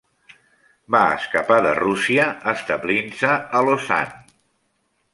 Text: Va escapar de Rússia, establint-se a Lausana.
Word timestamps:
Va 0.95 1.01
escapar 1.17 1.59
de 1.67 1.75
Rússia, 1.81 2.27
establint-se 2.55 3.39
a 3.61 3.65
Lausana. 3.71 4.39